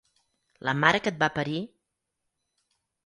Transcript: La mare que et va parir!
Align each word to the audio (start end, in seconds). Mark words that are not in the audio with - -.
La 0.69 0.73
mare 0.85 1.01
que 1.07 1.13
et 1.15 1.19
va 1.25 1.29
parir! 1.37 1.59